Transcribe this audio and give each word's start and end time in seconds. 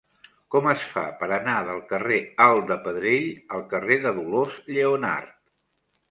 Com 0.53 0.67
es 0.69 0.83
fa 0.91 1.01
per 1.17 1.27
anar 1.35 1.57
del 1.67 1.81
carrer 1.91 2.17
Alt 2.45 2.63
de 2.71 2.77
Pedrell 2.87 3.27
al 3.57 3.61
carrer 3.75 3.97
de 4.07 4.15
Dolors 4.21 4.57
Lleonart? 4.71 5.37